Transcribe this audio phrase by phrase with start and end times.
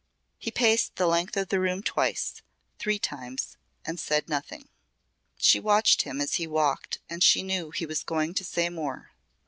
[0.39, 2.41] He paced the length of the room twice
[2.79, 3.55] three times
[3.85, 4.67] and said nothing.
[5.37, 9.11] She watched him as he walked and she knew he was going to say more.